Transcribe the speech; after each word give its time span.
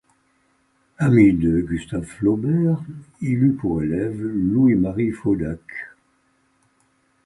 Ami 0.97 1.31
de 1.31 1.61
Gustave 1.61 2.05
Flaubert, 2.07 2.81
il 3.21 3.43
eut 3.43 3.53
pour 3.53 3.83
élève 3.83 4.19
Louis-Marie 4.19 5.11
Faudacq. 5.11 5.61